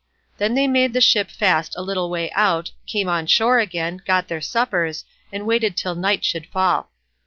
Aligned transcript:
Then 0.39 0.55
they 0.55 0.65
made 0.67 0.93
the 0.93 0.99
ship 0.99 1.29
fast 1.29 1.75
a 1.77 1.83
little 1.83 2.09
way 2.09 2.31
out, 2.31 2.71
came 2.87 3.07
on 3.07 3.27
shore 3.27 3.59
again, 3.59 4.01
got 4.03 4.29
their 4.29 4.41
suppers, 4.41 5.05
and 5.31 5.45
waited 5.45 5.77
till 5.77 5.93
night 5.93 6.25
should 6.25 6.47
fall. 6.47 6.89